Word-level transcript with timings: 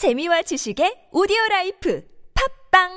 재미와 0.00 0.40
지식의 0.40 1.08
오디오 1.12 1.36
life 1.50 2.02
팟빵 2.72 2.88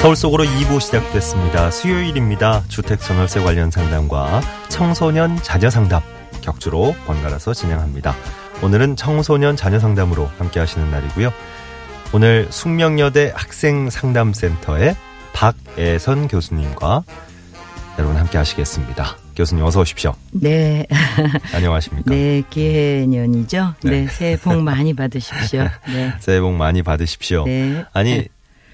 서울 0.00 0.14
속으로 0.14 0.44
2부 0.44 0.80
시작됐습니다. 0.80 1.72
수요일입니다. 1.72 2.62
주택 2.68 3.00
전월세 3.00 3.42
관련 3.42 3.72
상담과 3.72 4.42
청소년 4.68 5.36
자녀 5.42 5.70
상담 5.70 6.02
격주로 6.40 6.94
번갈아서 7.04 7.52
진행합니다. 7.52 8.14
오늘은 8.62 8.94
청소년 8.94 9.56
자녀 9.56 9.80
상담으로 9.80 10.26
함께 10.38 10.60
하시는 10.60 10.88
날이고요. 10.88 11.32
오늘 12.14 12.46
숙명여대 12.48 13.32
학생 13.34 13.90
상담센터의 13.90 14.94
박애선 15.32 16.28
교수님과 16.28 17.04
여러분 17.98 18.16
함께 18.16 18.38
하시겠습니다. 18.38 19.16
교수님 19.36 19.64
어서 19.64 19.80
오십시오. 19.80 20.14
네. 20.32 20.86
안녕하십니까? 21.54 22.10
네, 22.10 22.42
기해년이죠. 22.50 23.74
네. 23.84 23.90
네. 23.90 24.06
새해 24.08 24.36
복 24.36 24.60
많이 24.62 24.94
받으십시오. 24.94 25.68
네. 25.88 26.12
새해 26.20 26.40
복 26.40 26.52
많이 26.52 26.82
받으십시오. 26.82 27.44
네. 27.44 27.84
아니 27.92 28.26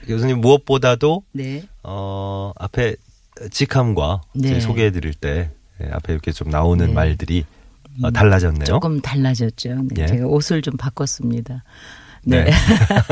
교수님 0.06 0.40
무엇보다도 0.40 1.22
네. 1.32 1.64
어, 1.82 2.52
앞에 2.56 2.96
직함과 3.50 4.22
네. 4.34 4.48
이제 4.50 4.60
소개해 4.60 4.90
드릴 4.90 5.14
때 5.14 5.50
예, 5.80 5.88
앞에 5.92 6.12
이렇게 6.12 6.32
좀 6.32 6.48
나오는 6.50 6.86
네. 6.86 6.92
말들이 6.92 7.44
어, 8.02 8.10
달라졌네요. 8.10 8.64
조금 8.64 9.00
달라졌죠. 9.00 9.74
네. 9.94 10.02
예. 10.02 10.06
제가 10.06 10.26
옷을 10.26 10.62
좀 10.62 10.76
바꿨습니다. 10.76 11.64
네. 12.24 12.44
네. 12.44 12.50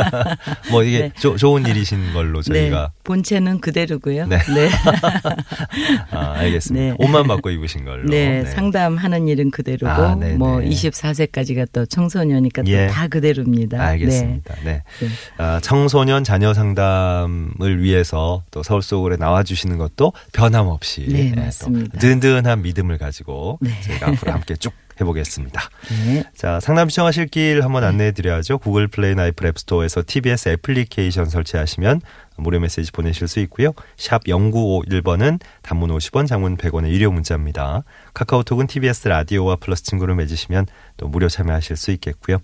뭐 0.70 0.82
이게 0.82 0.98
네. 1.00 1.10
조- 1.18 1.36
좋은 1.36 1.66
일이신 1.66 2.12
걸로 2.12 2.42
네. 2.42 2.52
저희가 2.52 2.90
본체는 3.04 3.60
그대로고요. 3.60 4.26
네. 4.26 4.38
네. 4.38 4.68
아, 6.10 6.32
알겠습니다. 6.36 6.84
네. 6.86 6.94
옷만 6.98 7.26
바꿔 7.26 7.50
입으신 7.50 7.84
걸로. 7.84 8.08
네, 8.08 8.44
상담하는 8.46 9.28
일은 9.28 9.50
그대로고 9.50 9.88
아, 9.90 10.14
네, 10.14 10.34
뭐 10.34 10.60
네. 10.60 10.68
24세까지가 10.68 11.68
또 11.72 11.86
청소년이니까 11.86 12.62
또 12.62 12.70
예. 12.70 12.88
다 12.88 13.08
그대로입니다. 13.08 13.80
알겠습니다. 13.82 14.54
네. 14.64 14.82
네. 15.00 15.08
아, 15.38 15.60
청소년 15.62 16.24
자녀 16.24 16.52
상담을 16.54 17.82
위해서 17.82 18.42
또 18.50 18.62
서울 18.62 18.82
속으로 18.82 19.16
나와 19.16 19.42
주시는 19.42 19.78
것도 19.78 20.12
변함없이 20.32 21.06
네, 21.08 21.26
예, 21.28 21.34
또 21.34 21.40
맞습니다. 21.42 21.98
든든한 21.98 22.62
믿음을 22.62 22.98
가지고 22.98 23.58
네. 23.60 23.70
저희가 23.82 24.08
앞으로 24.08 24.32
함께 24.32 24.54
쭉 24.56 24.72
해보겠습니다. 25.00 25.60
네. 25.88 26.24
자, 26.34 26.60
상담 26.60 26.88
시청하실 26.88 27.28
길 27.28 27.62
한번 27.62 27.84
안내해 27.84 28.12
드려야죠. 28.12 28.58
구글 28.58 28.88
플레이 28.88 29.14
나이프 29.14 29.46
앱스토어에서 29.46 30.02
TBS 30.06 30.50
애플리케이션 30.50 31.26
설치하시면 31.26 32.00
무료 32.36 32.60
메시지 32.60 32.92
보내실 32.92 33.28
수 33.28 33.40
있고요. 33.40 33.72
샵 33.96 34.24
0951번은 34.24 35.40
단문 35.62 35.90
50원, 35.90 36.26
장문 36.26 36.56
100원의 36.56 36.88
유료 36.88 37.10
문자입니다. 37.10 37.84
카카오톡은 38.14 38.66
TBS 38.66 39.08
라디오와 39.08 39.56
플러스 39.56 39.82
친구를 39.84 40.14
맺으시면 40.14 40.66
또 40.96 41.08
무료 41.08 41.28
참여하실 41.28 41.76
수 41.76 41.90
있겠고요. 41.92 42.38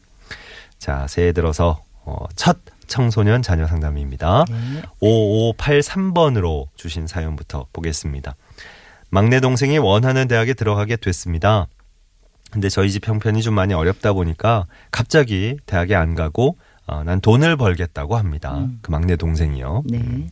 자, 0.78 1.06
새해 1.08 1.32
들어서 1.32 1.82
어, 2.04 2.26
첫 2.34 2.58
청소년 2.86 3.42
자녀 3.42 3.66
상담입니다. 3.66 4.44
네. 4.50 4.82
5583번으로 5.00 6.66
주신 6.74 7.06
사연부터 7.06 7.66
보겠습니다. 7.72 8.34
막내 9.08 9.40
동생이 9.40 9.78
원하는 9.78 10.26
대학에 10.28 10.54
들어가게 10.54 10.96
됐습니다. 10.96 11.68
근데 12.52 12.68
저희 12.68 12.90
집 12.90 13.08
형편이 13.08 13.42
좀 13.42 13.54
많이 13.54 13.72
어렵다 13.72 14.12
보니까 14.12 14.66
갑자기 14.90 15.56
대학에 15.66 15.94
안 15.94 16.14
가고 16.14 16.58
어, 16.86 17.02
난 17.02 17.20
돈을 17.20 17.56
벌겠다고 17.56 18.16
합니다. 18.16 18.66
그 18.82 18.90
막내 18.90 19.16
동생이요. 19.16 19.84
네. 19.86 19.98
음. 19.98 20.28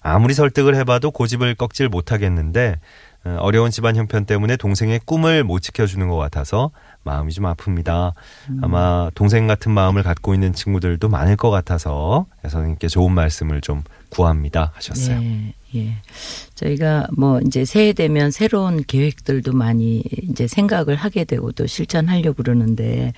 아무리 0.00 0.32
설득을 0.32 0.74
해봐도 0.76 1.10
고집을 1.10 1.54
꺾질 1.54 1.88
못하겠는데 1.88 2.80
어, 3.24 3.36
어려운 3.40 3.70
집안 3.70 3.96
형편 3.96 4.24
때문에 4.24 4.56
동생의 4.56 5.00
꿈을 5.04 5.44
못 5.44 5.60
지켜주는 5.60 6.08
것 6.08 6.16
같아서 6.16 6.70
마음이 7.04 7.32
좀 7.32 7.44
아픕니다. 7.44 8.12
아마 8.60 9.10
동생 9.14 9.46
같은 9.46 9.72
마음을 9.72 10.02
갖고 10.02 10.34
있는 10.34 10.52
친구들도 10.52 11.08
많을 11.08 11.36
것 11.36 11.50
같아서 11.50 12.26
선생님께 12.42 12.88
좋은 12.88 13.12
말씀을 13.12 13.60
좀 13.60 13.82
구합니다 14.10 14.72
하셨어요. 14.74 15.20
예, 15.22 15.54
예. 15.74 15.94
저희가 16.54 17.06
뭐 17.16 17.40
이제 17.46 17.64
새해 17.64 17.92
되면 17.92 18.30
새로운 18.30 18.82
계획들도 18.84 19.52
많이 19.52 20.02
이제 20.22 20.46
생각을 20.46 20.96
하게 20.96 21.24
되고 21.24 21.52
또 21.52 21.66
실천하려고 21.66 22.42
그러는데 22.42 23.12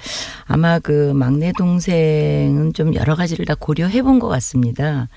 아마 0.46 0.78
그 0.78 1.12
막내 1.14 1.52
동생은 1.58 2.72
좀 2.74 2.94
여러 2.94 3.14
가지를 3.14 3.44
다 3.46 3.54
고려해 3.58 4.02
본 4.02 4.20
것 4.20 4.28
같습니다. 4.28 5.08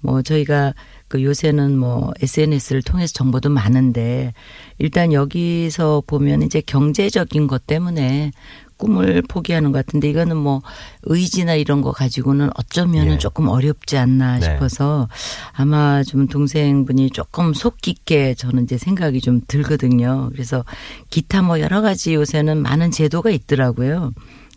뭐 0.00 0.22
저희가 0.22 0.74
그 1.08 1.22
요새는 1.22 1.76
뭐 1.76 2.12
SNS를 2.20 2.82
통해서 2.82 3.12
정보도 3.12 3.48
많은데 3.48 4.32
일단 4.78 5.12
여기서 5.12 6.02
보면 6.06 6.42
이제 6.42 6.60
경제적인 6.60 7.46
것 7.46 7.66
때문에 7.66 8.30
꿈을 8.78 9.22
포기하는 9.28 9.72
것 9.72 9.84
같은데 9.84 10.08
이거는 10.08 10.36
뭐 10.36 10.62
의지나 11.02 11.54
이런 11.54 11.82
거 11.82 11.92
가지고는 11.92 12.50
어쩌면은 12.54 13.14
예. 13.14 13.18
조금 13.18 13.48
어렵지 13.48 13.98
않나 13.98 14.38
네. 14.38 14.46
싶어서 14.46 15.08
아마 15.52 16.02
좀 16.02 16.28
동생분이 16.28 17.10
조금 17.10 17.52
속 17.52 17.80
깊게 17.80 18.34
저는 18.34 18.64
이제 18.64 18.78
생각이 18.78 19.20
좀 19.20 19.40
들거든요. 19.48 20.30
그래서 20.32 20.64
기타 21.10 21.42
뭐 21.42 21.60
여러 21.60 21.82
가지 21.82 22.14
요새는 22.14 22.62
많은 22.62 22.90
제도가 22.90 23.30
있더라고요. 23.30 24.12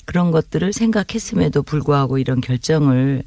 그런 0.05 0.31
것들을 0.31 0.73
생각했음에도 0.73 1.63
불구하고 1.63 2.17
이런 2.17 2.41
결정을 2.41 3.23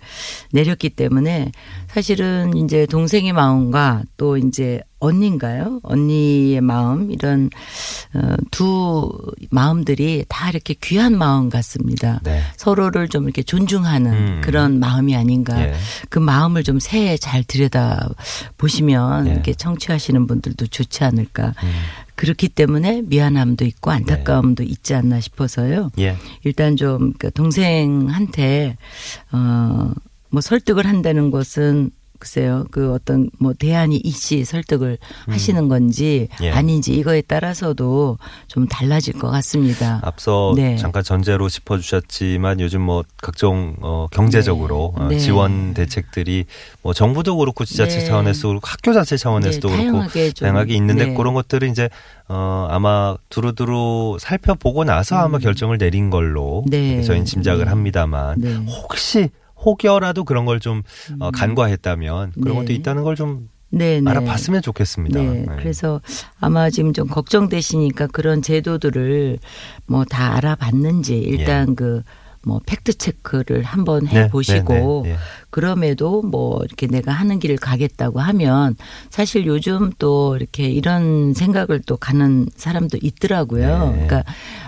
내렸기 0.52 0.90
때문에 0.90 1.52
사실은 1.88 2.56
이제 2.56 2.86
동생의 2.86 3.32
마음과 3.32 4.02
또 4.16 4.36
이제 4.36 4.80
언니인가요? 5.04 5.80
언니의 5.82 6.60
마음 6.60 7.10
이런 7.10 7.50
어, 8.14 8.34
두 8.50 9.12
마음들이 9.50 10.24
다 10.28 10.48
이렇게 10.48 10.74
귀한 10.74 11.16
마음 11.18 11.50
같습니다. 11.50 12.20
네. 12.22 12.40
서로를 12.56 13.08
좀 13.08 13.24
이렇게 13.24 13.42
존중하는 13.42 14.12
음. 14.12 14.40
그런 14.42 14.80
마음이 14.80 15.14
아닌가. 15.14 15.60
예. 15.60 15.74
그 16.08 16.18
마음을 16.18 16.62
좀 16.62 16.80
새해 16.80 17.16
잘 17.16 17.44
들여다 17.44 18.08
보시면 18.56 19.26
예. 19.26 19.32
이렇게 19.32 19.52
청취하시는 19.52 20.26
분들도 20.26 20.68
좋지 20.68 21.04
않을까. 21.04 21.54
음. 21.62 21.70
그렇기 22.14 22.48
때문에 22.48 23.02
미안함도 23.02 23.64
있고 23.64 23.90
안타까움도 23.90 24.62
있지 24.62 24.94
않나 24.94 25.20
싶어서요. 25.20 25.90
예. 25.98 26.16
일단 26.44 26.76
좀그 26.76 27.32
동생한테 27.32 28.76
어뭐 29.32 30.40
설득을 30.40 30.86
한다는 30.86 31.30
것은 31.30 31.90
글쎄요 32.18 32.64
그 32.70 32.92
어떤 32.92 33.28
뭐 33.38 33.52
대안이 33.52 33.96
있이 33.96 34.44
설득을 34.44 34.98
하시는 35.26 35.68
건지 35.68 36.28
예. 36.42 36.50
아닌지 36.50 36.94
이거에 36.94 37.20
따라서도 37.20 38.18
좀 38.46 38.66
달라질 38.66 39.14
것 39.14 39.30
같습니다. 39.30 40.00
앞서 40.02 40.52
네. 40.56 40.76
잠깐 40.76 41.02
전제로 41.02 41.48
짚어주셨지만 41.48 42.60
요즘 42.60 42.82
뭐 42.82 43.04
각종 43.20 43.76
어, 43.80 44.06
경제적으로 44.10 44.94
네. 44.96 45.02
어, 45.02 45.08
네. 45.08 45.18
지원 45.18 45.74
대책들이 45.74 46.46
뭐 46.82 46.92
정부도 46.92 47.36
그렇고 47.36 47.64
지자체 47.64 47.98
네. 47.98 48.04
차원에서도 48.04 48.48
그렇고 48.48 48.66
학교 48.66 48.92
자체 48.92 49.16
차원에서도 49.16 49.68
네, 49.68 49.90
그렇고 49.90 50.08
다양하게 50.38 50.74
있는데 50.74 51.06
네. 51.06 51.14
그런 51.14 51.34
것들을 51.34 51.68
이제 51.68 51.88
어 52.28 52.68
아마 52.70 53.16
두루두루 53.28 54.18
살펴보고 54.20 54.84
나서 54.84 55.16
아마 55.16 55.38
결정을 55.38 55.78
내린 55.78 56.10
걸로 56.10 56.60
음. 56.60 56.70
네. 56.70 57.02
저희는 57.02 57.26
짐작을 57.26 57.64
네. 57.64 57.68
합니다만 57.68 58.40
네. 58.40 58.54
혹시 58.54 59.30
혹여라도 59.64 60.24
그런 60.24 60.44
걸좀 60.44 60.82
어, 61.20 61.30
간과했다면 61.30 62.32
그런 62.32 62.54
네. 62.54 62.60
것도 62.60 62.72
있다는 62.72 63.02
걸좀 63.02 63.48
네, 63.70 64.00
네. 64.00 64.10
알아봤으면 64.10 64.62
좋겠습니다. 64.62 65.20
네. 65.20 65.28
네. 65.30 65.46
그래서 65.58 66.00
아마 66.38 66.70
지금 66.70 66.92
좀 66.92 67.08
걱정되시니까 67.08 68.06
그런 68.08 68.40
제도들을 68.40 69.38
뭐 69.86 70.04
다 70.04 70.36
알아봤는지 70.36 71.16
일단 71.18 71.74
그뭐 71.74 72.60
팩트 72.66 72.98
체크를 72.98 73.62
한번 73.64 74.04
네, 74.04 74.24
해 74.24 74.28
보시고 74.28 75.02
네. 75.06 75.16
그럼에도 75.50 76.22
뭐 76.22 76.60
이렇게 76.62 76.86
내가 76.86 77.10
하는 77.10 77.40
길을 77.40 77.56
가겠다고 77.56 78.20
하면 78.20 78.76
사실 79.10 79.46
요즘 79.46 79.90
또 79.98 80.36
이렇게 80.36 80.68
이런 80.68 81.34
생각을 81.34 81.80
또 81.86 81.96
가는 81.96 82.46
사람도 82.56 82.98
있더라고요. 83.02 83.86
네. 83.86 84.06
그러니까 84.06 84.24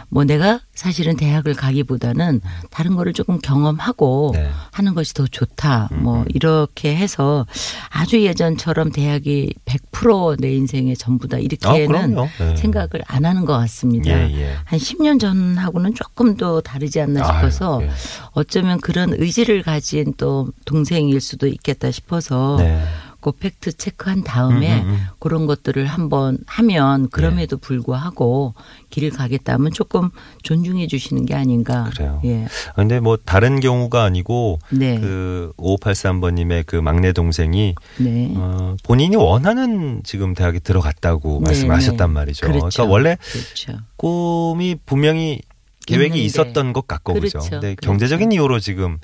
뭐 0.08 0.24
내가 0.24 0.60
사실은 0.74 1.16
대학을 1.16 1.54
가기보다는 1.54 2.40
다른 2.70 2.96
거를 2.96 3.12
조금 3.12 3.38
경험하고 3.38 4.30
네. 4.34 4.50
하는 4.72 4.94
것이 4.94 5.14
더 5.14 5.26
좋다. 5.26 5.88
음, 5.92 6.02
뭐 6.02 6.18
음. 6.20 6.24
이렇게 6.28 6.94
해서 6.94 7.46
아주 7.90 8.22
예전처럼 8.22 8.92
대학이 8.92 9.52
100%내 9.64 10.54
인생의 10.54 10.96
전부다 10.96 11.38
아, 11.38 11.40
이렇게는 11.40 11.86
그럼요. 11.86 12.28
네. 12.38 12.56
생각을 12.56 13.02
안 13.06 13.24
하는 13.24 13.44
것 13.44 13.56
같습니다. 13.58 14.10
예, 14.10 14.34
예. 14.38 14.54
한 14.64 14.78
10년 14.78 15.18
전하고는 15.18 15.94
조금 15.94 16.36
더 16.36 16.60
다르지 16.60 17.00
않나 17.00 17.24
싶어서 17.24 17.80
아유, 17.80 17.86
예. 17.86 17.90
어쩌면 18.32 18.80
그런 18.80 19.12
의지를 19.12 19.62
가진 19.62 20.14
또 20.16 20.48
동생일 20.64 21.20
수도 21.20 21.46
있겠다 21.46 21.90
싶어서 21.90 22.56
네. 22.58 22.82
그 23.20 23.32
팩트 23.32 23.76
체크한 23.76 24.24
다음에 24.24 24.82
음, 24.82 24.88
음, 24.88 24.90
음. 24.90 25.06
그런 25.18 25.46
것들을 25.46 25.84
한번 25.86 26.38
하면 26.46 27.08
그럼에도 27.10 27.56
불구하고 27.56 28.54
길을 28.90 29.10
가겠다면 29.10 29.72
조금 29.72 30.10
존중해 30.42 30.86
주시는 30.86 31.26
게 31.26 31.34
아닌가. 31.34 31.90
그래요. 31.92 32.20
예. 32.24 32.46
근데 32.74 33.00
뭐 33.00 33.16
다른 33.16 33.60
경우가 33.60 34.04
아니고 34.04 34.58
네. 34.70 34.98
그 35.00 35.52
5583번님의 35.56 36.64
그 36.66 36.76
막내 36.76 37.12
동생이 37.12 37.74
네. 37.98 38.32
어, 38.36 38.76
본인이 38.82 39.16
원하는 39.16 40.02
지금 40.04 40.34
대학에 40.34 40.58
들어갔다고 40.58 41.40
네, 41.44 41.50
말씀하셨단 41.50 42.10
네. 42.10 42.14
말이죠. 42.14 42.46
그렇죠. 42.46 42.82
러니까 42.82 42.84
원래 42.84 43.16
그렇죠. 43.32 43.78
꿈이 43.96 44.76
분명히 44.86 45.40
계획이 45.86 46.18
있는데. 46.18 46.24
있었던 46.24 46.72
것 46.72 46.86
같고 46.86 47.14
그죠. 47.14 47.38
그렇죠. 47.38 47.50
근데 47.50 47.74
그렇죠. 47.74 47.86
경제적인 47.86 48.32
이유로 48.32 48.60
지금 48.60 48.98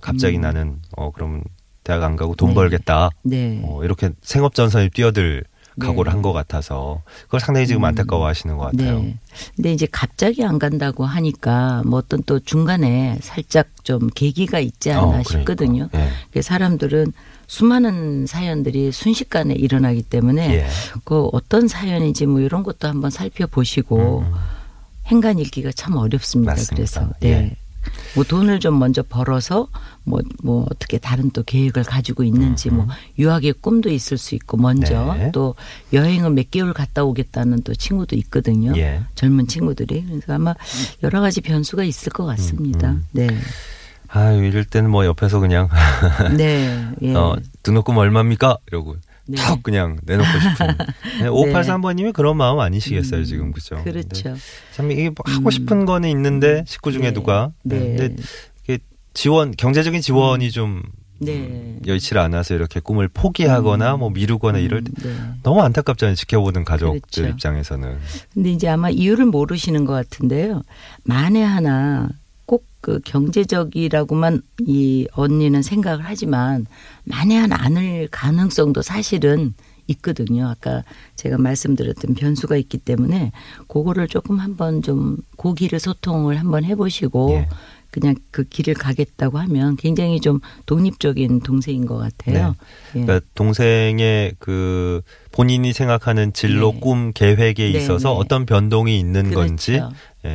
갑자기 0.00 0.36
음. 0.36 0.42
나는 0.42 0.80
어 0.96 1.10
그럼 1.10 1.42
대학 1.86 2.02
안 2.02 2.16
가고 2.16 2.34
돈 2.34 2.48
네. 2.48 2.54
벌겠다. 2.56 3.10
네. 3.22 3.62
어, 3.64 3.84
이렇게 3.84 4.10
생업 4.20 4.56
전선에 4.56 4.88
뛰어들 4.88 5.44
각오를 5.78 6.10
네. 6.10 6.14
한것 6.14 6.32
같아서 6.32 7.02
그걸 7.26 7.38
상당히 7.38 7.68
지금 7.68 7.82
음. 7.82 7.84
안타까워하시는 7.84 8.56
것 8.56 8.64
같아요. 8.72 8.98
네. 8.98 9.16
근데 9.54 9.72
이제 9.72 9.86
갑자기 9.92 10.44
안 10.44 10.58
간다고 10.58 11.04
하니까 11.04 11.82
뭐 11.86 12.00
어떤 12.00 12.24
또 12.24 12.40
중간에 12.40 13.18
살짝 13.20 13.68
좀 13.84 14.08
계기가 14.12 14.58
있지 14.58 14.90
않나 14.90 15.02
어, 15.02 15.10
그러니까. 15.10 15.30
싶거든요. 15.30 15.88
예. 15.94 16.08
그 16.32 16.42
사람들은 16.42 17.12
수많은 17.46 18.26
사연들이 18.26 18.90
순식간에 18.90 19.54
일어나기 19.54 20.02
때문에 20.02 20.54
예. 20.54 20.66
그 21.04 21.26
어떤 21.26 21.68
사연인지 21.68 22.26
뭐 22.26 22.40
이런 22.40 22.64
것도 22.64 22.88
한번 22.88 23.10
살펴보시고 23.10 24.24
음. 24.26 24.34
행간 25.06 25.38
읽기가 25.38 25.70
참 25.70 25.94
어렵습니다. 25.96 26.52
맞습니다. 26.52 26.74
그래서 26.74 27.10
예. 27.22 27.54
네. 27.86 28.14
뭐 28.14 28.24
돈을 28.24 28.60
좀 28.60 28.78
먼저 28.78 29.02
벌어서 29.02 29.68
뭐, 30.04 30.20
뭐 30.42 30.66
어떻게 30.70 30.98
다른 30.98 31.30
또 31.30 31.42
계획을 31.42 31.84
가지고 31.84 32.22
있는지 32.22 32.70
뭐 32.70 32.86
유학의 33.18 33.54
꿈도 33.60 33.90
있을 33.90 34.18
수 34.18 34.34
있고 34.34 34.56
먼저 34.56 35.14
네. 35.18 35.30
또 35.32 35.54
여행을 35.92 36.30
몇 36.30 36.50
개월 36.50 36.72
갔다 36.72 37.04
오겠다는 37.04 37.62
또 37.62 37.74
친구도 37.74 38.16
있거든요. 38.16 38.72
예. 38.76 39.02
젊은 39.14 39.46
친구들이. 39.46 40.04
그래서 40.08 40.34
아마 40.34 40.54
여러 41.02 41.20
가지 41.20 41.40
변수가 41.40 41.84
있을 41.84 42.12
것 42.12 42.24
같습니다. 42.24 42.90
음, 42.90 43.04
네. 43.12 43.28
아유 44.08 44.44
이럴 44.44 44.64
때는 44.64 44.90
뭐 44.90 45.04
옆에서 45.04 45.40
그냥 45.40 45.68
네. 46.36 46.86
예. 47.02 47.14
어, 47.14 47.36
등록금 47.62 47.96
얼마입니까? 47.96 48.58
이러고 48.68 48.96
네. 49.28 49.36
턱 49.36 49.62
그냥 49.62 49.98
내놓고 50.04 50.28
싶은. 50.28 50.66
네, 51.22 51.28
583번님이 51.28 52.12
그런 52.12 52.36
마음 52.36 52.60
아니시겠어요 52.60 53.20
음, 53.20 53.24
지금 53.24 53.52
그죠? 53.52 53.82
그렇죠. 53.82 54.36
참 54.72 54.90
이게 54.90 55.10
뭐 55.10 55.16
하고 55.24 55.50
싶은 55.50 55.84
거는 55.84 56.08
있는데 56.10 56.64
식구 56.66 56.92
중에 56.92 57.02
네. 57.02 57.12
누가 57.12 57.50
네. 57.62 57.78
네. 57.78 57.96
근데 57.96 58.22
이게 58.64 58.78
지원 59.14 59.52
경제적인 59.52 60.00
지원이 60.00 60.50
좀 60.50 60.82
네. 61.18 61.78
여의치 61.86 62.16
않아서 62.16 62.54
이렇게 62.54 62.78
꿈을 62.80 63.08
포기하거나 63.08 63.96
뭐 63.96 64.10
미루거나 64.10 64.58
이럴 64.58 64.84
때 64.84 64.92
네. 65.02 65.14
너무 65.42 65.62
안타깝잖아요 65.62 66.14
지켜보는 66.14 66.64
가족들 66.64 67.00
그렇죠. 67.00 67.26
입장에서는 67.26 67.98
근데 68.34 68.50
이제 68.50 68.68
아마 68.68 68.90
이유를 68.90 69.26
모르시는 69.26 69.84
것 69.84 69.94
같은데요. 69.94 70.62
만에 71.04 71.42
하나 71.42 72.08
꼭 72.46 72.76
그 72.86 73.00
경제적이라고만 73.04 74.42
이 74.60 75.08
언니는 75.10 75.62
생각을 75.62 76.04
하지만 76.04 76.66
만에 77.02 77.34
하나 77.34 77.56
않을 77.58 78.06
가능성도 78.12 78.80
사실은 78.80 79.54
있거든요. 79.88 80.46
아까 80.46 80.84
제가 81.16 81.36
말씀드렸던 81.36 82.14
변수가 82.14 82.56
있기 82.58 82.78
때문에 82.78 83.32
그거를 83.66 84.06
조금 84.06 84.38
한번 84.38 84.82
좀 84.82 85.16
고기를 85.34 85.80
소통을 85.80 86.38
한번 86.38 86.62
해보시고 86.62 87.30
예. 87.32 87.48
그냥 87.90 88.14
그 88.30 88.44
길을 88.44 88.74
가겠다고 88.74 89.38
하면 89.38 89.76
굉장히 89.76 90.20
좀 90.20 90.40
독립적인 90.66 91.40
동생인 91.40 91.86
것 91.86 91.96
같아요. 91.96 92.54
예. 92.94 93.04
그러니까 93.04 93.20
동생의 93.34 94.34
그 94.38 95.00
본인이 95.32 95.72
생각하는 95.72 96.32
진로 96.32 96.72
네. 96.72 96.80
꿈 96.80 97.12
계획에 97.12 97.72
네, 97.72 97.78
있어서 97.78 98.10
네. 98.10 98.16
어떤 98.16 98.46
변동이 98.46 98.98
있는 98.98 99.30
그렇죠. 99.30 99.40
건지 99.40 99.80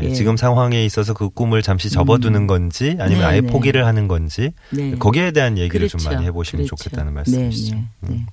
예, 0.01 0.07
예. 0.09 0.13
지금 0.13 0.37
상황에 0.37 0.83
있어서 0.85 1.13
그 1.13 1.29
꿈을 1.29 1.61
잠시 1.61 1.89
접어두는 1.89 2.47
건지 2.47 2.95
아니면 2.99 3.21
네, 3.21 3.25
아예 3.25 3.41
네. 3.41 3.47
포기를 3.47 3.85
하는 3.85 4.07
건지 4.07 4.51
네. 4.71 4.95
거기에 4.97 5.31
대한 5.31 5.57
얘기를 5.57 5.87
좀 5.87 5.99
그렇죠. 5.99 6.15
많이 6.15 6.25
해보시면 6.27 6.65
그렇죠. 6.65 6.83
좋겠다는 6.83 7.13
말씀이시죠. 7.13 7.75
네, 7.75 7.81
네, 8.01 8.09
네. 8.09 8.15
음. 8.15 8.25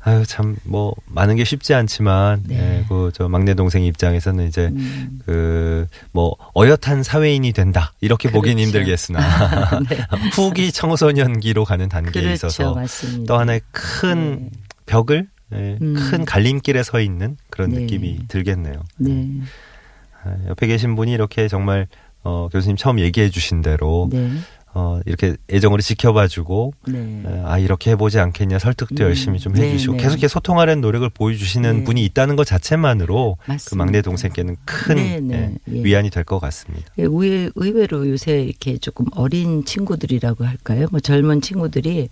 아유 0.00 0.24
참 0.26 0.56
뭐 0.64 0.94
많은 1.06 1.36
게 1.36 1.44
쉽지 1.44 1.74
않지만 1.74 2.44
네. 2.46 2.56
예, 2.80 2.84
그저 2.88 3.28
막내 3.28 3.54
동생 3.54 3.82
입장에서는 3.84 4.46
이제 4.46 4.66
음. 4.66 5.20
그뭐 5.26 6.36
어엿한 6.56 7.02
사회인이 7.02 7.52
된다 7.52 7.92
이렇게 8.00 8.30
보긴 8.30 8.54
그렇죠. 8.56 8.66
힘들겠으나 8.68 9.20
네. 9.90 9.98
후기 10.32 10.70
청소년기로 10.72 11.64
가는 11.64 11.88
단계에 11.88 12.22
그렇죠. 12.22 12.46
있어서 12.46 12.74
맞습니다. 12.74 13.24
또 13.34 13.40
하나의 13.40 13.60
큰 13.72 14.44
네. 14.44 14.50
벽을 14.86 15.28
예, 15.54 15.78
음. 15.80 15.94
큰 15.94 16.24
갈림길에 16.24 16.82
서 16.82 17.00
있는 17.00 17.36
그런 17.50 17.70
네. 17.70 17.80
느낌이 17.80 18.28
들겠네요. 18.28 18.82
네. 18.98 19.26
아, 20.28 20.48
옆에 20.48 20.66
계신 20.66 20.94
분이 20.94 21.12
이렇게 21.12 21.48
정말 21.48 21.86
어, 22.24 22.48
교수님 22.52 22.76
처음 22.76 22.98
얘기해 23.00 23.30
주신 23.30 23.62
대로 23.62 24.08
네. 24.12 24.30
어, 24.74 25.00
이렇게 25.06 25.36
애정으로 25.50 25.80
지켜봐주고 25.80 26.74
네. 26.88 27.22
에, 27.26 27.42
아 27.44 27.58
이렇게 27.58 27.92
해보지 27.92 28.18
않겠냐 28.20 28.58
설득도 28.58 29.02
음. 29.02 29.08
열심히 29.08 29.38
좀 29.38 29.54
네, 29.54 29.62
해주시고 29.68 29.94
네. 29.94 29.98
계속 29.98 30.14
이렇게 30.14 30.28
소통하려는 30.28 30.82
노력을 30.82 31.08
보여주시는 31.08 31.78
네. 31.78 31.84
분이 31.84 32.04
있다는 32.04 32.36
것 32.36 32.44
자체만으로 32.46 33.38
그 33.40 33.50
맞습니다. 33.52 33.84
막내 33.84 34.02
동생께는 34.02 34.56
큰 34.64 34.96
네, 34.96 35.20
네. 35.20 35.54
예, 35.68 35.72
예. 35.74 35.84
위안이 35.84 36.10
될 36.10 36.24
것 36.24 36.38
같습니다. 36.38 36.86
예, 36.98 37.04
의외, 37.04 37.50
의외로 37.54 38.08
요새 38.08 38.42
이렇게 38.42 38.76
조금 38.76 39.06
어린 39.12 39.64
친구들이라고 39.64 40.44
할까요? 40.44 40.86
뭐 40.90 41.00
젊은 41.00 41.40
친구들이 41.40 42.08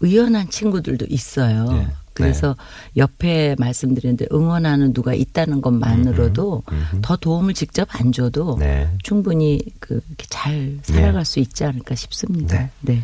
의연한 0.00 0.48
친구들도 0.48 1.06
있어요. 1.10 1.86
네. 2.18 2.24
그래서 2.24 2.56
옆에 2.96 3.54
말씀드렸는데 3.58 4.26
응원하는 4.32 4.92
누가 4.92 5.14
있다는 5.14 5.60
것만으로도 5.60 6.62
음, 6.70 6.86
음. 6.94 7.00
더 7.02 7.16
도움을 7.16 7.54
직접 7.54 7.88
안 7.98 8.12
줘도 8.12 8.56
네. 8.58 8.88
충분히 9.02 9.60
그 9.78 9.94
이렇게 10.08 10.26
잘 10.28 10.78
살아갈 10.82 11.24
수 11.24 11.40
있지 11.40 11.64
않을까 11.64 11.94
싶습니다. 11.94 12.58
네. 12.58 12.70
네. 12.80 13.02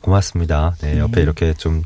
고맙습니다. 0.00 0.76
네, 0.80 0.98
옆에 0.98 1.16
네. 1.16 1.22
이렇게 1.22 1.54
좀 1.54 1.82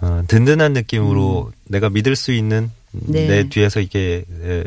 어, 0.00 0.22
든든한 0.26 0.72
느낌으로 0.72 1.52
내가 1.64 1.88
믿을 1.88 2.16
수 2.16 2.32
있는 2.32 2.70
음. 2.94 3.00
네. 3.06 3.26
내 3.26 3.48
뒤에서 3.48 3.80
이게 3.80 4.24
에, 4.42 4.64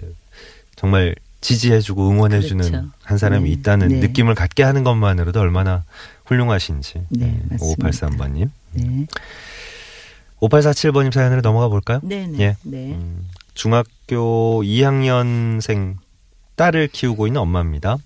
정말 0.76 1.16
지지해주고 1.42 2.10
응원해주는 2.10 2.66
그렇죠. 2.66 2.88
한 3.04 3.18
사람이 3.18 3.50
네. 3.50 3.54
있다는 3.54 3.88
네. 3.90 4.00
느낌을 4.00 4.34
갖게 4.34 4.64
하는 4.64 4.84
것만으로도 4.84 5.40
얼마나 5.40 5.84
훌륭하신지. 6.26 7.06
네, 7.10 7.40
맞습니다. 7.50 7.90
5583번님. 7.90 8.50
네. 8.74 9.06
5847번님 10.42 11.12
사연으로 11.12 11.42
넘어가 11.42 11.68
볼까요? 11.68 12.00
네, 12.04 12.28
네. 12.28 12.40
예. 12.40 12.58
네. 12.64 12.94
음, 12.94 13.28
중학교 13.54 14.62
2학년생 14.64 15.96
딸을 16.56 16.90
키우고 16.90 17.28
있는 17.28 17.42
엄마입니다. 17.42 17.98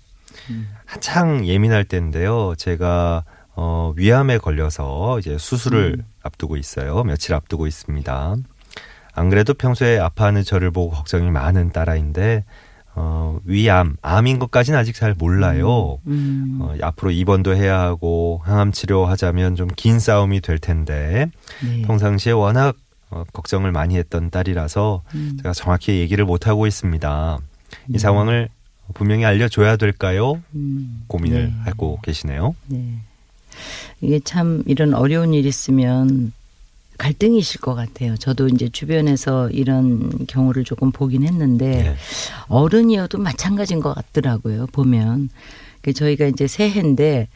음. 0.50 0.68
한창 0.84 1.46
예민할 1.46 1.84
때인데요. 1.84 2.54
제가 2.56 3.24
어, 3.54 3.92
위암에 3.96 4.38
걸려서 4.38 5.18
이제 5.18 5.36
수술을 5.38 5.96
음. 5.98 6.04
앞두고 6.22 6.56
있어요. 6.56 7.02
며칠 7.04 7.34
앞두고 7.34 7.66
있습니다. 7.66 8.36
안 9.12 9.28
그래도 9.28 9.54
평소에 9.54 9.98
아파하는 9.98 10.44
저를 10.44 10.70
보고 10.70 10.90
걱정이 10.90 11.30
많은 11.30 11.72
딸아인데 11.72 12.44
어, 13.02 13.40
위암, 13.44 13.96
암인 14.02 14.38
것까지는 14.38 14.78
아직 14.78 14.94
잘 14.94 15.14
몰라요. 15.14 15.98
음. 16.06 16.58
어, 16.60 16.74
앞으로 16.82 17.10
입원도 17.10 17.54
해야 17.56 17.80
하고 17.80 18.42
항암 18.44 18.72
치료하자면 18.72 19.56
좀 19.56 19.68
긴 19.76 19.98
싸움이 19.98 20.42
될 20.42 20.58
텐데 20.58 21.30
네. 21.64 21.82
평상시에 21.82 22.32
워낙 22.32 22.76
어, 23.10 23.24
걱정을 23.32 23.72
많이 23.72 23.96
했던 23.96 24.30
딸이라서 24.30 25.02
음. 25.14 25.38
제가 25.38 25.52
정확히 25.54 25.98
얘기를 25.98 26.24
못 26.26 26.46
하고 26.46 26.66
있습니다. 26.66 27.38
이 27.94 27.98
상황을 27.98 28.48
분명히 28.92 29.24
알려줘야 29.24 29.76
될까요? 29.76 30.42
음. 30.54 31.04
고민을 31.06 31.46
네. 31.46 31.54
하고 31.64 31.98
계시네요. 32.02 32.54
네. 32.66 32.98
이게 34.00 34.20
참 34.20 34.62
이런 34.66 34.94
어려운 34.94 35.32
일 35.34 35.46
있으면 35.46 36.32
갈등이실 37.00 37.62
것 37.62 37.74
같아요. 37.74 38.14
저도 38.18 38.48
이제 38.48 38.68
주변에서 38.68 39.48
이런 39.48 40.26
경우를 40.26 40.64
조금 40.64 40.92
보긴 40.92 41.26
했는데 41.26 41.86
예. 41.86 41.96
어른이어도 42.48 43.16
마찬가지인 43.16 43.80
것 43.80 43.94
같더라고요. 43.94 44.66
보면 44.66 45.30
그 45.80 45.94
저희가 45.94 46.26
이제 46.26 46.46
새해인데 46.46 47.28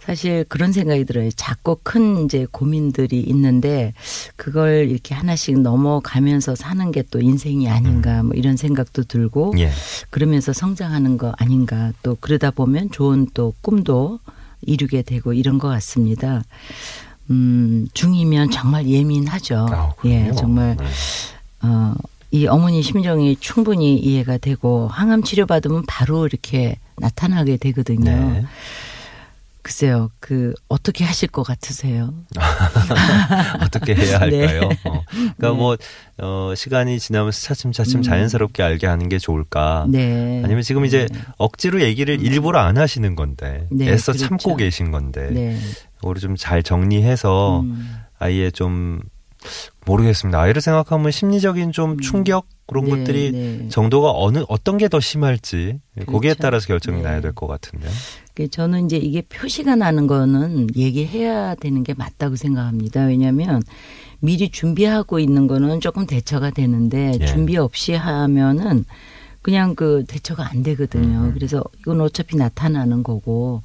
사실 0.00 0.44
그런 0.48 0.72
생각이 0.72 1.04
들어요. 1.04 1.30
작고 1.36 1.80
큰 1.82 2.24
이제 2.24 2.46
고민들이 2.50 3.20
있는데 3.20 3.92
그걸 4.34 4.88
이렇게 4.90 5.14
하나씩 5.14 5.60
넘어가면서 5.60 6.54
사는 6.56 6.90
게 6.90 7.02
또 7.10 7.20
인생이 7.20 7.68
아닌가 7.68 8.22
뭐 8.22 8.32
이런 8.34 8.56
생각도 8.56 9.04
들고 9.04 9.52
예. 9.58 9.70
그러면서 10.08 10.54
성장하는 10.54 11.18
거 11.18 11.34
아닌가 11.36 11.92
또 12.02 12.16
그러다 12.18 12.50
보면 12.50 12.90
좋은 12.90 13.28
또 13.34 13.52
꿈도 13.60 14.20
이루게 14.62 15.02
되고 15.02 15.34
이런 15.34 15.58
것 15.58 15.68
같습니다. 15.68 16.42
음, 17.30 17.88
중이면 17.94 18.50
정말 18.50 18.86
예민하죠. 18.86 19.66
아우, 19.70 19.92
예. 20.04 20.32
정말 20.32 20.76
네. 20.76 20.84
어, 21.62 21.94
이 22.30 22.46
어머니 22.46 22.82
심정이 22.82 23.36
충분히 23.36 23.96
이해가 23.96 24.38
되고 24.38 24.88
항암 24.88 25.22
치료 25.22 25.46
받으면 25.46 25.84
바로 25.86 26.26
이렇게 26.26 26.78
나타나게 26.96 27.56
되거든요. 27.58 28.10
네. 28.10 28.44
글쎄요, 29.62 30.10
그 30.18 30.52
어떻게 30.68 31.04
하실 31.04 31.28
것 31.28 31.44
같으세요? 31.44 32.12
어떻게 33.62 33.94
해야 33.94 34.18
할까요? 34.18 34.60
네. 34.68 34.78
어. 34.84 35.04
그러니까 35.06 35.50
네. 35.50 35.50
뭐 35.50 35.76
어, 36.18 36.52
시간이 36.56 36.98
지나면서 36.98 37.40
차츰차츰 37.42 38.00
음. 38.00 38.02
자연스럽게 38.02 38.60
알게 38.60 38.88
하는 38.88 39.08
게 39.08 39.18
좋을까? 39.18 39.86
네. 39.88 40.42
아니면 40.44 40.62
지금 40.64 40.84
이제 40.84 41.06
억지로 41.38 41.80
얘기를 41.80 42.20
일부러 42.20 42.58
안 42.58 42.76
하시는 42.76 43.14
건데 43.14 43.68
네, 43.70 43.88
애써 43.90 44.12
그렇죠. 44.12 44.26
참고 44.26 44.56
계신 44.56 44.90
건데 44.90 45.28
네. 45.30 45.56
이거를 46.02 46.20
좀 46.20 46.36
잘 46.36 46.62
정리해서 46.62 47.60
음. 47.60 47.96
아이의 48.18 48.52
좀 48.52 49.00
모르겠습니다. 49.86 50.40
아이를 50.40 50.60
생각하면 50.62 51.10
심리적인 51.10 51.72
좀 51.72 51.98
충격 51.98 52.46
그런 52.66 52.84
네, 52.84 52.90
것들이 52.90 53.32
네. 53.32 53.68
정도가 53.68 54.12
어느 54.14 54.44
어떤 54.48 54.78
게 54.78 54.88
더 54.88 55.00
심할지 55.00 55.78
거기에 56.06 56.30
그렇죠. 56.34 56.42
따라서 56.42 56.66
결정이 56.68 56.98
네. 56.98 57.02
나야 57.02 57.20
될 57.20 57.32
것 57.32 57.46
같은데. 57.48 57.88
그 58.34 58.48
저는 58.48 58.86
이제 58.86 58.96
이게 58.96 59.20
표시가 59.22 59.74
나는 59.76 60.06
거는 60.06 60.68
얘기해야 60.76 61.54
되는 61.56 61.82
게 61.82 61.92
맞다고 61.94 62.36
생각합니다. 62.36 63.04
왜냐하면 63.04 63.62
미리 64.20 64.48
준비하고 64.48 65.18
있는 65.18 65.48
거는 65.48 65.80
조금 65.80 66.06
대처가 66.06 66.50
되는데 66.50 67.12
예. 67.20 67.26
준비 67.26 67.56
없이 67.56 67.92
하면은 67.94 68.84
그냥 69.42 69.74
그 69.74 70.04
대처가 70.06 70.48
안 70.48 70.62
되거든요. 70.62 71.18
음. 71.24 71.34
그래서 71.34 71.62
이건 71.80 72.00
어차피 72.00 72.36
나타나는 72.36 73.02
거고 73.02 73.62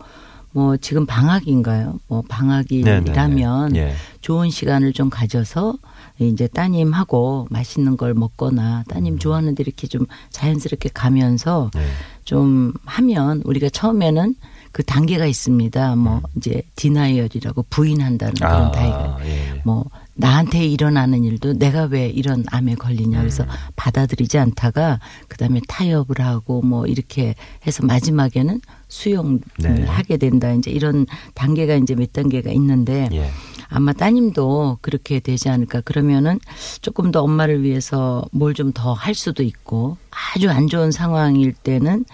뭐 0.52 0.78
지금 0.78 1.06
방학인가요? 1.06 2.00
뭐 2.08 2.24
방학이라면 2.28 3.04
네 3.04 3.14
네네. 3.14 3.80
예. 3.80 3.96
좋은 4.22 4.50
시간을 4.50 4.94
좀 4.94 5.10
가져서 5.10 5.78
이제 6.20 6.48
따님하고 6.48 7.48
맛있는 7.50 7.96
걸 7.98 8.14
먹거나 8.14 8.84
따님 8.90 9.14
음. 9.14 9.20
좋아하는 9.20 9.56
데 9.56 9.64
이렇게 9.64 9.88
좀 9.88 10.06
자연스럽게 10.32 10.90
가면서 10.94 11.70
예. 11.78 11.86
좀 12.24 12.74
하면 12.86 13.42
우리가 13.46 13.70
처음에는 13.70 14.36
그 14.72 14.84
단계가 14.84 15.26
있습니다. 15.26 15.96
뭐 15.96 16.22
이제 16.36 16.62
디나이얼이라고 16.76 17.66
부인한다는 17.70 18.34
그런 18.36 18.62
음. 18.62 18.68
아, 18.68 18.72
단계가 18.72 19.18
예. 19.26 19.62
뭐 19.64 19.86
나한테 20.18 20.66
일어나는 20.66 21.24
일도 21.24 21.54
내가 21.54 21.84
왜 21.84 22.08
이런 22.08 22.44
암에 22.52 22.76
걸리냐 22.76 23.20
그래서 23.20 23.44
음. 23.44 23.50
받아들이지 23.76 24.38
않다가 24.38 25.00
그다음에 25.28 25.62
타협을 25.68 26.20
하고 26.20 26.62
뭐 26.62 26.86
이렇게 26.86 27.36
해서 27.66 27.86
마지막에는 27.86 28.60
수용을 28.88 29.40
네. 29.60 29.86
하게 29.86 30.18
된다 30.18 30.52
이제 30.54 30.72
이런 30.72 31.06
단계가 31.36 31.76
이제 31.76 31.96
몇 31.96 32.12
단계가 32.14 32.52
있는데 32.52 33.10
예. 33.12 33.30
아마 33.70 33.94
따님도 33.94 34.80
그렇게 34.82 35.20
되지 35.20 35.50
않을까 35.50 35.82
그러면은 35.82 36.40
조금 36.82 37.12
더 37.12 37.22
엄마를 37.22 37.64
위해서 37.64 38.26
뭘 38.32 38.54
좀 38.54 38.72
더 38.74 38.94
할 38.94 39.14
수도 39.14 39.44
있고 39.44 39.98
아주 40.10 40.50
안 40.50 40.68
좋은 40.68 40.92
상황일 40.92 41.54
때는 41.54 42.06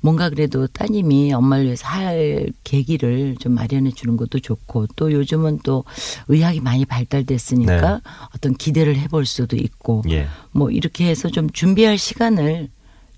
뭔가 0.00 0.28
그래도 0.30 0.66
따님이 0.66 1.32
엄마를 1.32 1.64
위해서 1.66 1.86
할 1.86 2.50
계기를 2.64 3.36
좀 3.38 3.52
마련해 3.54 3.92
주는 3.92 4.16
것도 4.16 4.38
좋고 4.40 4.86
또 4.96 5.12
요즘은 5.12 5.60
또 5.64 5.84
의학이 6.28 6.60
많이 6.60 6.84
발달됐으니까 6.84 7.94
네. 7.94 8.00
어떤 8.34 8.54
기대를 8.54 8.96
해볼 8.96 9.26
수도 9.26 9.56
있고 9.56 10.02
예. 10.10 10.26
뭐 10.52 10.70
이렇게 10.70 11.08
해서 11.08 11.28
좀 11.28 11.48
준비할 11.50 11.98
시간을 11.98 12.68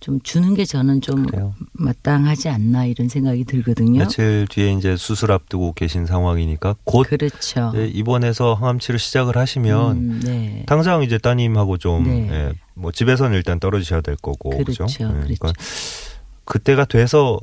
좀 0.00 0.21
주는 0.21 0.55
게 0.55 0.65
저는 0.65 1.00
좀 1.00 1.26
그래요. 1.26 1.55
마땅하지 1.73 2.49
않나 2.49 2.85
이런 2.87 3.09
생각이 3.09 3.45
들거든요. 3.45 3.99
며칠 3.99 4.47
뒤에 4.49 4.73
이제 4.73 4.97
수술 4.97 5.33
앞두고 5.33 5.73
계신 5.73 6.07
상황이니까 6.07 6.76
곧 6.85 7.07
그렇죠. 7.09 7.73
예, 7.76 7.87
입원해서 7.87 8.55
항암 8.55 8.79
치료 8.79 8.99
시작을 8.99 9.37
하시면 9.37 9.97
음, 9.97 10.21
네. 10.25 10.65
당장 10.67 11.03
이제 11.03 11.19
따님하고 11.19 11.79
좀, 11.79 12.05
네. 12.05 12.29
예, 12.31 12.53
뭐 12.75 12.93
집에서는 12.93 13.37
일단 13.37 13.59
떨어지셔야 13.59 14.00
될 14.00 14.17
거고. 14.17 14.50
그렇죠. 14.50 14.85
그죠? 14.87 15.05
예, 15.05 15.09
그렇죠. 15.09 15.21
그러니까 15.21 15.53
그때가 16.45 16.85
돼서 16.85 17.38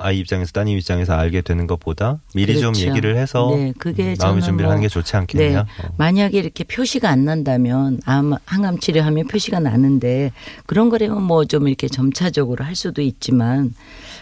아이 0.00 0.18
입장에서 0.20 0.52
따님 0.52 0.78
입장에서 0.78 1.14
알게 1.14 1.40
되는 1.40 1.66
것보다 1.66 2.20
미리 2.34 2.54
좀 2.60 2.72
그렇죠. 2.72 2.88
얘기를 2.88 3.16
해서 3.16 3.50
네, 3.52 3.72
그게 3.78 4.12
음, 4.12 4.16
마음의 4.20 4.42
준비를 4.42 4.66
뭐- 4.66 4.70
하는 4.70 4.82
게 4.82 4.88
좋지 4.88 5.16
않겠냐. 5.16 5.48
네. 5.48 5.56
어. 5.58 5.88
만약에 5.96 6.38
이렇게 6.38 6.62
표시가 6.62 7.08
안 7.10 7.24
난다면 7.24 8.00
암 8.04 8.34
항암 8.44 8.78
치료하면 8.78 9.26
표시가 9.26 9.58
나는데 9.58 10.30
그런 10.66 10.88
거라면 10.88 11.22
뭐 11.24 11.44
좀 11.44 11.66
이렇게 11.66 11.88
점차적으로 11.88 12.64
할 12.64 12.76
수도 12.76 13.02
있지만 13.02 13.74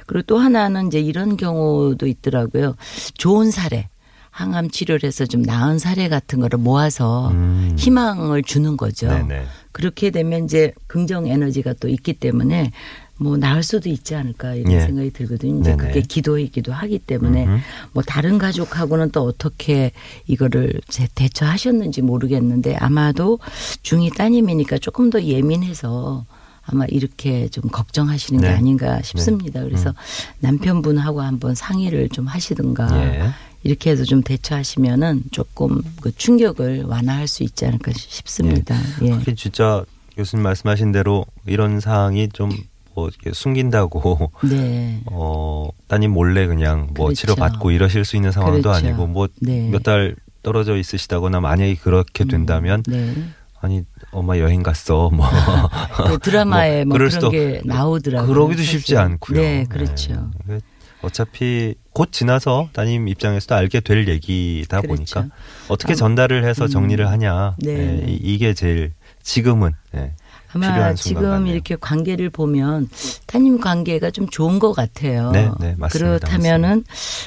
그리고 0.06 0.22
또 0.26 0.38
하나는 0.38 0.86
이제 0.86 0.98
이런 1.00 1.36
경우도 1.36 2.06
있더라고요. 2.06 2.74
좋은 3.18 3.50
사례. 3.50 3.88
항암 4.30 4.68
치료를 4.70 5.04
해서 5.04 5.24
좀 5.24 5.40
나은 5.42 5.78
사례 5.78 6.08
같은 6.10 6.40
거를 6.40 6.58
모아서 6.58 7.28
음. 7.30 7.74
희망을 7.78 8.42
주는 8.42 8.76
거죠. 8.76 9.08
네네. 9.08 9.44
그렇게 9.72 10.10
되면 10.10 10.44
이제 10.44 10.72
긍정 10.86 11.26
에너지가 11.26 11.72
또 11.80 11.88
있기 11.88 12.12
때문에 12.12 12.70
뭐 13.18 13.36
나을 13.36 13.62
수도 13.62 13.88
있지 13.88 14.14
않을까 14.14 14.54
이런 14.54 14.72
예. 14.72 14.80
생각이 14.80 15.10
들거든요. 15.10 15.60
이제 15.60 15.70
네네. 15.74 15.88
그게 15.88 16.00
기도이기도 16.02 16.72
하기 16.72 16.98
때문에 16.98 17.46
음흠. 17.46 17.60
뭐 17.92 18.02
다른 18.02 18.36
가족하고는 18.38 19.10
또 19.10 19.22
어떻게 19.22 19.92
이거를 20.26 20.80
제- 20.88 21.08
대처하셨는지 21.14 22.02
모르겠는데 22.02 22.76
아마도 22.76 23.38
중이 23.82 24.10
따님이니까 24.10 24.78
조금 24.78 25.08
더 25.10 25.22
예민해서 25.22 26.26
아마 26.68 26.84
이렇게 26.86 27.48
좀 27.48 27.64
걱정하시는 27.70 28.40
게 28.40 28.48
네. 28.48 28.54
아닌가 28.54 29.00
싶습니다. 29.02 29.62
그래서 29.62 29.90
음. 29.90 29.94
남편분하고 30.40 31.22
한번 31.22 31.54
상의를 31.54 32.08
좀 32.10 32.26
하시든가 32.26 32.88
예. 33.04 33.28
이렇게 33.62 33.90
해서 33.90 34.04
좀 34.04 34.22
대처하시면은 34.22 35.22
조금 35.30 35.80
그 36.02 36.14
충격을 36.14 36.84
완화할 36.84 37.26
수 37.28 37.42
있지 37.44 37.64
않을까 37.66 37.92
싶습니다. 37.94 38.76
예. 39.02 39.10
그게 39.10 39.34
진짜 39.34 39.84
교수님 40.16 40.42
말씀하신 40.42 40.92
대로 40.92 41.24
이런 41.46 41.80
사항이 41.80 42.28
좀 42.30 42.50
뭐 42.96 43.08
이렇게 43.08 43.32
숨긴다고 43.34 44.30
네. 44.48 45.00
어 45.12 45.68
따님 45.86 46.12
몰래 46.12 46.46
그냥 46.46 46.88
뭐 46.94 47.06
그렇죠. 47.06 47.14
치료 47.20 47.34
받고 47.36 47.70
이러실 47.70 48.04
수 48.06 48.16
있는 48.16 48.32
상황도 48.32 48.62
그렇죠. 48.62 48.86
아니고 48.86 49.06
뭐 49.06 49.28
네. 49.40 49.68
몇달 49.70 50.16
떨어져 50.42 50.76
있으시다거나 50.76 51.40
만약에 51.40 51.74
그렇게 51.76 52.24
된다면 52.24 52.82
네. 52.86 53.14
아니 53.60 53.82
엄마 54.12 54.38
여행 54.38 54.62
갔어 54.62 55.10
뭐그 55.10 56.18
드라마에 56.24 56.84
뭐, 56.86 56.94
그럴 56.94 57.08
그런 57.08 57.10
수도 57.10 57.30
게 57.30 57.60
나오더라고요. 57.64 58.28
그러기도 58.32 58.62
사실. 58.62 58.78
쉽지 58.80 58.96
않고요. 58.96 59.40
네, 59.40 59.64
그렇죠. 59.68 60.30
네. 60.46 60.60
어차피 61.02 61.74
곧 61.92 62.10
지나서 62.12 62.70
따님 62.72 63.08
입장에서도 63.08 63.54
알게 63.54 63.80
될 63.80 64.08
얘기다 64.08 64.80
그렇죠. 64.80 65.20
보니까 65.20 65.36
어떻게 65.68 65.92
아, 65.92 65.96
전달을 65.96 66.44
해서 66.44 66.66
정리를 66.66 67.06
하냐. 67.08 67.56
네. 67.58 67.74
네, 67.74 68.04
이- 68.08 68.20
이게 68.22 68.54
제일 68.54 68.92
지금은 69.22 69.72
네, 69.92 70.14
아마 70.64 70.94
지금. 70.94 71.46
이렇게 71.46 71.76
관계를 71.76 72.30
보면 72.30 72.88
타님 73.26 73.60
관계가 73.60 74.10
좀 74.10 74.28
좋은 74.28 74.58
것 74.58 74.72
같아요. 74.72 75.30
네, 75.30 75.50
네, 75.60 75.74
맞습니다. 75.78 75.88
그렇다면은 75.88 76.84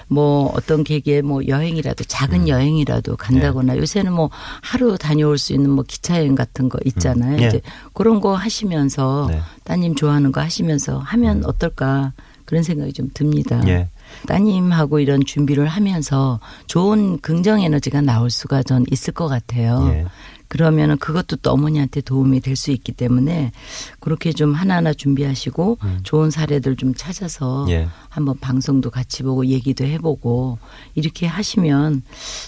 뭐 0.07 0.51
어떤 0.55 0.83
계기에 0.83 1.21
뭐 1.21 1.45
여행이라도 1.47 2.03
작은 2.05 2.41
음. 2.41 2.47
여행이라도 2.47 3.17
간다거나 3.17 3.77
요새는 3.77 4.13
뭐 4.13 4.29
하루 4.61 4.97
다녀올 4.97 5.37
수 5.37 5.53
있는 5.53 5.69
뭐 5.69 5.83
기차 5.87 6.17
여행 6.17 6.35
같은 6.35 6.69
거 6.69 6.79
있잖아요. 6.85 7.35
음. 7.35 7.41
예. 7.41 7.47
이제 7.47 7.61
그런 7.93 8.21
거 8.21 8.35
하시면서 8.35 9.27
네. 9.29 9.39
따님 9.63 9.95
좋아하는 9.95 10.31
거 10.31 10.41
하시면서 10.41 10.99
하면 10.99 11.43
어떨까 11.45 12.13
그런 12.45 12.63
생각이 12.63 12.93
좀 12.93 13.09
듭니다. 13.13 13.61
예. 13.67 13.89
따님하고 14.27 14.99
이런 14.99 15.23
준비를 15.23 15.67
하면서 15.67 16.39
좋은 16.65 17.19
긍정 17.19 17.61
에너지가 17.61 18.01
나올 18.01 18.31
수가 18.31 18.63
전 18.63 18.85
있을 18.89 19.13
것 19.13 19.27
같아요. 19.27 19.87
예. 19.93 20.05
그러면은 20.49 20.97
그것도 20.97 21.37
또 21.37 21.51
어머니한테 21.51 22.01
도움이 22.01 22.41
될 22.41 22.59
수 22.59 22.71
있기 22.71 22.91
때문에 22.91 23.51
그렇게 23.99 24.33
좀 24.33 24.53
하나하나 24.53 24.93
준비하시고 24.93 25.77
좋은 26.03 26.29
사례들 26.29 26.75
좀 26.75 26.93
찾아서 26.93 27.63
음. 27.63 27.69
예. 27.69 27.87
한번 28.09 28.37
방송도 28.39 28.89
같이 28.89 29.23
보고 29.23 29.45
얘기도 29.45 29.85
해보고 29.85 30.59
이렇게 30.95 31.25
하시면 31.25 32.03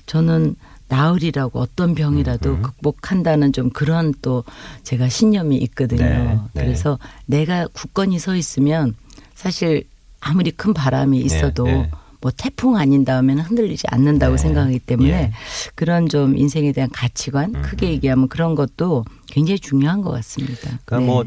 저는 0.05 0.55
나으리라고 0.89 1.59
어떤 1.61 1.95
병이라도 1.95 2.49
음흠. 2.49 2.61
극복한다는 2.61 3.53
좀 3.53 3.69
그런 3.69 4.13
또 4.21 4.43
제가 4.83 5.07
신념이 5.07 5.55
있거든요. 5.59 6.03
네, 6.03 6.39
네. 6.53 6.63
그래서 6.65 6.99
내가 7.25 7.67
굳건히 7.67 8.19
서 8.19 8.35
있으면 8.35 8.95
사실 9.33 9.85
아무리 10.19 10.51
큰 10.51 10.73
바람이 10.73 11.17
있어도 11.19 11.63
네, 11.63 11.73
네. 11.73 11.91
뭐 12.21 12.31
태풍 12.35 12.75
아닌 12.77 13.03
다음에는 13.03 13.43
흔들리지 13.43 13.87
않는다고 13.89 14.35
네. 14.35 14.41
생각하기 14.41 14.79
때문에 14.79 15.09
예. 15.09 15.31
그런 15.75 16.07
좀 16.07 16.37
인생에 16.37 16.71
대한 16.71 16.89
가치관 16.91 17.61
크게 17.61 17.89
얘기하면 17.89 18.27
그런 18.29 18.55
것도 18.55 19.05
굉장히 19.27 19.59
중요한 19.59 20.01
것 20.01 20.11
같습니다. 20.11 20.79
그러니까 20.85 20.99
네. 20.99 21.05
뭐 21.05 21.23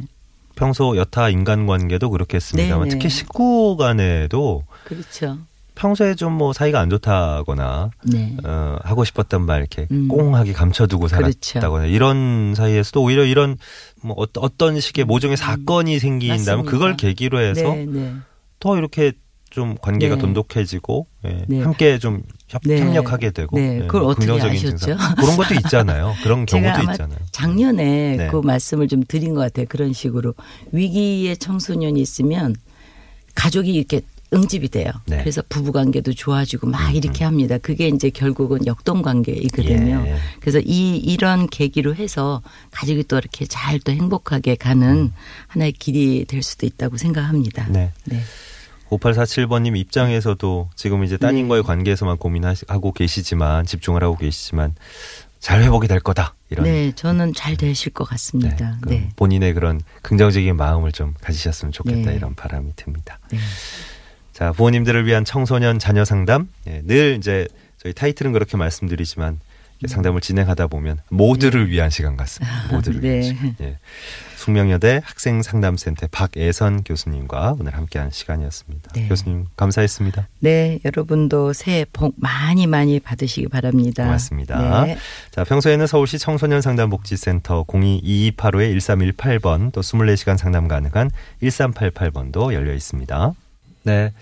평소 0.54 0.96
여타 0.96 1.30
인간관계도 1.30 2.10
그렇겠습니다만 2.10 2.84
네, 2.84 2.94
네. 2.94 2.98
특히 2.98 3.10
식구 3.10 3.76
간에도 3.76 4.62
그렇죠. 4.84 5.38
평소에 5.74 6.14
좀 6.14 6.34
뭐 6.34 6.52
사이가 6.52 6.80
안 6.80 6.90
좋다거나 6.90 7.90
네. 8.04 8.36
어, 8.44 8.76
하고 8.82 9.04
싶었던 9.04 9.44
말 9.46 9.60
이렇게 9.60 9.86
음. 9.90 10.08
꽁하게 10.08 10.52
감춰두고 10.52 11.06
그렇죠. 11.06 11.40
살았다거나 11.60 11.86
이런 11.86 12.54
사이에서도 12.56 13.02
오히려 13.02 13.24
이런 13.24 13.56
뭐 14.02 14.14
어떤, 14.16 14.44
어떤 14.44 14.80
식의 14.80 15.04
모종의 15.04 15.36
사건이 15.36 15.98
생긴다면 15.98 16.38
음. 16.40 16.44
맞습니다. 16.44 16.70
그걸 16.70 16.96
계기로 16.96 17.40
해서 17.40 17.62
네, 17.62 17.86
네. 17.86 18.14
더 18.60 18.76
이렇게 18.76 19.12
좀 19.54 19.76
관계가 19.80 20.16
네. 20.16 20.20
돈독해지고 20.20 21.06
예, 21.26 21.44
네. 21.46 21.60
함께 21.62 21.98
좀 22.00 22.24
협, 22.48 22.62
네. 22.64 22.80
협력하게 22.80 23.30
되고 23.30 23.56
네, 23.56 23.76
예, 23.76 23.80
그걸 23.82 24.00
뭐 24.00 24.10
어떻게 24.10 24.26
긍정적인 24.26 24.58
아셨죠? 24.58 24.76
증상 24.78 25.14
그런 25.14 25.36
것도 25.36 25.54
있잖아요. 25.54 26.14
그런 26.24 26.44
경우도 26.46 26.90
있잖아요. 26.90 27.18
작년에 27.30 28.16
네. 28.16 28.28
그 28.32 28.38
말씀을 28.38 28.88
좀 28.88 29.04
드린 29.06 29.32
것 29.34 29.42
같아요. 29.42 29.66
그런 29.68 29.92
식으로 29.92 30.34
위기의 30.72 31.36
청소년이 31.36 32.00
있으면 32.00 32.56
가족이 33.36 33.72
이렇게 33.72 34.00
응집이 34.32 34.70
돼요. 34.70 34.90
네. 35.06 35.18
그래서 35.18 35.40
부부 35.48 35.70
관계도 35.70 36.14
좋아지고 36.14 36.66
막 36.66 36.92
이렇게 36.96 37.22
합니다. 37.22 37.56
그게 37.58 37.86
이제 37.86 38.10
결국은 38.10 38.66
역동 38.66 39.02
관계이거든요. 39.02 40.02
예. 40.06 40.16
그래서 40.40 40.58
이 40.58 40.96
이런 40.96 41.46
계기로 41.46 41.94
해서 41.94 42.42
가족이 42.72 43.04
또 43.04 43.18
이렇게 43.18 43.46
잘 43.46 43.78
또 43.84 43.92
행복하게 43.92 44.56
가는 44.56 45.12
하나의 45.46 45.72
길이 45.72 46.24
될 46.24 46.42
수도 46.42 46.66
있다고 46.66 46.96
생각합니다. 46.96 47.68
네. 47.70 47.92
네. 48.96 49.10
5847번님 49.10 49.76
입장에서도 49.76 50.70
지금 50.74 51.04
이제 51.04 51.16
따님과의 51.16 51.62
네. 51.62 51.66
관계에서만 51.66 52.16
고민하고 52.18 52.92
계시지만 52.92 53.66
집중을 53.66 54.02
하고 54.02 54.16
계시지만 54.16 54.74
잘 55.40 55.62
회복이 55.62 55.88
될 55.88 56.00
거다 56.00 56.34
이런 56.48 56.64
네, 56.64 56.92
저는 56.94 57.34
잘 57.34 57.56
되실 57.56 57.92
것 57.92 58.04
네, 58.04 58.10
같습니다. 58.10 58.78
그 58.80 58.88
네. 58.88 59.10
본인의 59.16 59.52
그런 59.52 59.80
긍정적인 60.02 60.56
마음을 60.56 60.90
좀 60.92 61.14
가지셨으면 61.20 61.72
좋겠다 61.72 62.10
네. 62.10 62.16
이런 62.16 62.34
바람이 62.34 62.72
듭니다. 62.76 63.18
네. 63.30 63.38
자 64.32 64.52
부모님들을 64.52 65.04
위한 65.06 65.24
청소년 65.24 65.78
자녀 65.78 66.04
상담 66.04 66.48
예, 66.66 66.80
늘 66.84 67.16
이제 67.18 67.46
저희 67.78 67.92
타이틀은 67.92 68.32
그렇게 68.32 68.56
말씀드리지만 68.56 69.38
이렇게 69.80 69.92
상담을 69.92 70.20
진행하다 70.20 70.68
보면 70.68 70.98
모두를 71.10 71.68
위한 71.68 71.90
시간 71.90 72.16
같습니다. 72.16 72.68
모두를 72.72 73.00
네. 73.00 73.08
위한 73.08 73.22
시간. 73.22 73.56
예. 73.60 73.78
숙명여대 74.44 75.00
학생상담센터 75.02 76.08
박애선 76.10 76.84
교수님과 76.84 77.56
오늘 77.58 77.74
함께한 77.74 78.10
시간이었습니다. 78.10 78.92
네. 78.92 79.08
교수님 79.08 79.46
감사했습니다. 79.56 80.28
네, 80.40 80.80
여러분도 80.84 81.54
새해 81.54 81.86
복 81.90 82.12
많이 82.18 82.66
많이 82.66 83.00
받으시기 83.00 83.48
바랍니다. 83.48 84.04
고맙습니다. 84.04 84.84
네. 84.84 84.98
자, 85.30 85.44
평소에는 85.44 85.86
서울시 85.86 86.18
청소년 86.18 86.60
상담복지센터 86.60 87.64
022285-1318번 87.64 89.72
또 89.72 89.80
24시간 89.80 90.36
상담 90.36 90.68
가능한 90.68 91.10
1388번도 91.42 92.52
열려 92.52 92.74
있습니다. 92.74 93.32
네. 93.84 94.12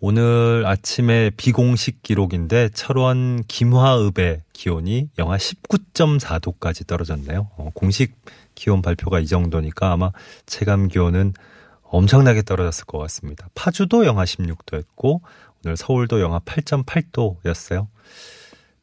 오늘 0.00 0.64
아침에 0.64 1.30
비공식 1.36 2.04
기록인데 2.04 2.68
철원 2.68 3.42
김화읍의 3.48 4.42
기온이 4.52 5.08
영하 5.18 5.36
19.4도까지 5.36 6.86
떨어졌네요. 6.86 7.50
어, 7.56 7.70
공식 7.74 8.14
기온 8.54 8.80
발표가 8.80 9.18
이 9.18 9.26
정도니까 9.26 9.90
아마 9.90 10.12
체감 10.46 10.86
기온은 10.86 11.32
엄청나게 11.82 12.42
떨어졌을 12.42 12.84
것 12.84 12.98
같습니다. 12.98 13.48
파주도 13.56 14.06
영하 14.06 14.22
16도였고 14.22 15.20
오늘 15.64 15.76
서울도 15.76 16.20
영하 16.20 16.38
8.8도였어요. 16.40 17.88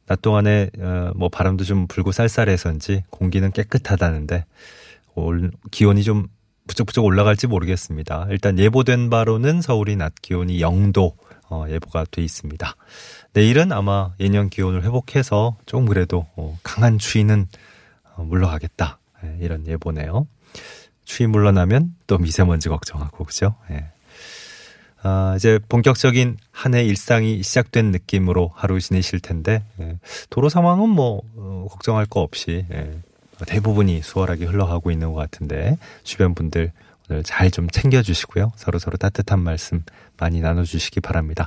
낮 0.06 0.20
동안에 0.20 0.68
어, 0.78 1.12
뭐 1.16 1.30
바람도 1.30 1.64
좀 1.64 1.86
불고 1.86 2.12
쌀쌀해서인지 2.12 3.04
공기는 3.08 3.50
깨끗하다는데 3.52 4.44
올 5.14 5.50
기온이 5.70 6.04
좀 6.04 6.28
부쩍부쩍 6.66 7.04
올라갈지 7.04 7.46
모르겠습니다. 7.46 8.26
일단 8.30 8.58
예보된 8.58 9.10
바로는 9.10 9.62
서울이 9.62 9.96
낮 9.96 10.14
기온이 10.20 10.58
0도 10.60 11.14
어, 11.48 11.64
예보가 11.68 12.06
돼 12.10 12.22
있습니다. 12.22 12.74
내일은 13.32 13.70
아마 13.72 14.14
예년 14.18 14.48
기온을 14.48 14.82
회복해서 14.82 15.56
좀 15.66 15.86
그래도 15.86 16.26
어, 16.36 16.58
강한 16.62 16.98
추위는 16.98 17.46
어, 18.16 18.24
물러가겠다 18.24 18.98
예, 19.24 19.36
이런 19.40 19.66
예보네요. 19.66 20.26
추위 21.04 21.28
물러나면 21.28 21.94
또 22.08 22.18
미세먼지 22.18 22.68
걱정하고 22.68 23.24
그죠? 23.24 23.54
예. 23.70 23.90
아, 25.02 25.34
이제 25.36 25.60
본격적인 25.68 26.36
한 26.50 26.74
해 26.74 26.82
일상이 26.84 27.40
시작된 27.42 27.92
느낌으로 27.92 28.50
하루 28.56 28.80
지내실 28.80 29.20
텐데 29.20 29.62
예, 29.78 29.98
도로 30.30 30.48
상황은 30.48 30.88
뭐 30.88 31.22
어, 31.36 31.66
걱정할 31.70 32.06
거 32.06 32.20
없이 32.22 32.66
예, 32.72 33.02
대부분이 33.44 34.02
수월하게 34.02 34.46
흘러가고 34.46 34.90
있는 34.90 35.12
것 35.12 35.20
같은데 35.20 35.76
주변 36.04 36.34
분들 36.34 36.72
오늘 37.10 37.22
잘 37.22 37.50
좀 37.50 37.68
챙겨주시고요 37.70 38.52
서로 38.56 38.78
서로 38.78 38.96
따뜻한 38.96 39.38
말씀 39.40 39.84
많이 40.16 40.40
나눠주시기 40.40 41.00
바랍니다. 41.00 41.46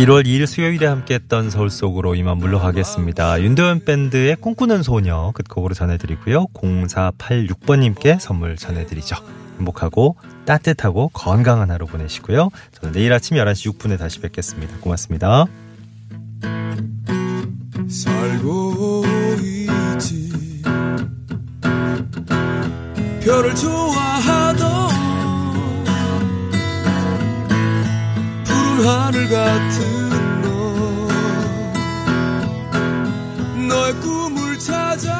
1월 0.00 0.24
2일 0.24 0.46
수요일에 0.46 0.86
함께했던 0.86 1.50
서울 1.50 1.68
속으로 1.68 2.14
이만 2.14 2.38
물러가겠습니다. 2.38 3.42
윤도현 3.42 3.84
밴드의 3.84 4.36
꿈꾸는 4.36 4.82
소녀 4.82 5.30
끝곡으로 5.32 5.74
전해드리고요. 5.74 6.46
0486번님께 6.54 8.18
선물 8.18 8.56
전해드리죠. 8.56 9.16
행복하고 9.58 10.16
따뜻하고 10.46 11.10
건강한 11.12 11.70
하루 11.70 11.84
보내시고요. 11.84 12.48
저는 12.72 12.94
내일 12.94 13.12
아침 13.12 13.36
11시 13.36 13.74
6분에 13.74 13.98
다시 13.98 14.20
뵙겠습니다. 14.20 14.78
고맙습니다. 14.80 15.46
살고 17.90 19.04
있지. 19.48 20.30
별을 23.20 23.54
좋아하던 23.56 24.90
푸른 28.44 28.86
하늘 28.86 29.28
같은 29.28 30.42
너. 30.42 30.48
너의 33.68 33.94
꿈을 34.00 34.58
찾아 34.58 35.19